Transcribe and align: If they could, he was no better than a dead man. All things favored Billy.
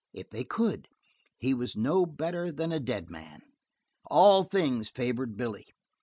If 0.15 0.31
they 0.31 0.43
could, 0.43 0.87
he 1.37 1.53
was 1.53 1.75
no 1.77 2.07
better 2.07 2.51
than 2.51 2.71
a 2.71 2.79
dead 2.79 3.11
man. 3.11 3.41
All 4.09 4.43
things 4.43 4.89
favored 4.89 5.37
Billy. 5.37 5.67